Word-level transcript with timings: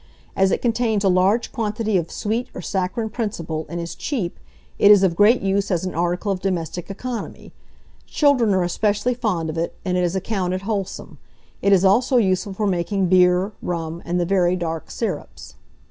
As 0.35 0.49
it 0.49 0.63
contains 0.63 1.03
a 1.03 1.07
large 1.09 1.51
quantity 1.51 1.95
of 1.95 2.09
sweet 2.09 2.47
or 2.55 2.61
saccharine 2.63 3.11
principle 3.11 3.67
and 3.69 3.79
is 3.79 3.93
cheap, 3.93 4.39
it 4.79 4.89
is 4.89 5.03
of 5.03 5.15
great 5.15 5.41
use 5.43 5.69
as 5.69 5.85
an 5.85 5.93
article 5.93 6.31
of 6.31 6.39
domestic 6.39 6.89
economy. 6.89 7.53
Children 8.07 8.55
are 8.55 8.63
especially 8.63 9.13
fond 9.13 9.47
of 9.51 9.59
it; 9.59 9.75
and 9.85 9.97
it 9.97 10.03
is 10.03 10.15
accounted 10.15 10.63
wholesome. 10.63 11.19
It 11.61 11.71
is 11.71 11.85
also 11.85 12.17
useful 12.17 12.53
for 12.53 12.65
making 12.65 13.09
beer, 13.09 13.51
rum, 13.61 14.01
and 14.03 14.19
the 14.19 14.25
very 14.25 14.55
dark 14.55 14.89
syrups. 14.89 15.53